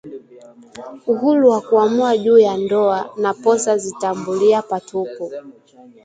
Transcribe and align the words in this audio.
uhuru 1.07 1.49
wa 1.49 1.61
kuamua 1.61 2.17
juu 2.17 2.37
ya 2.37 2.57
ndoa 2.57 3.09
na 3.17 3.33
posa 3.33 3.77
zitaambulia 3.77 4.61
patupu 4.61 5.31